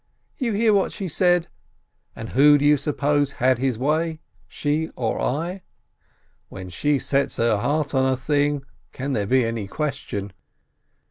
You 0.39 0.53
hear 0.53 0.73
what 0.73 0.91
she 0.91 1.07
said? 1.07 1.47
And 2.15 2.29
who, 2.29 2.57
do 2.57 2.65
you 2.65 2.75
suppose, 2.75 3.33
had 3.33 3.59
his 3.59 3.77
way— 3.77 4.19
she 4.47 4.89
or 4.95 5.21
I? 5.21 5.61
When 6.49 6.69
she 6.69 6.97
sets 6.97 7.37
her 7.37 7.57
heart 7.57 7.93
on 7.93 8.11
a 8.11 8.17
thing, 8.17 8.63
can 8.93 9.13
there 9.13 9.27
be 9.27 9.45
any 9.45 9.67
question 9.67 10.33